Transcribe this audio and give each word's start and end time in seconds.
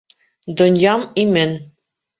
Донъям 0.57 1.01
имен. 1.15 1.57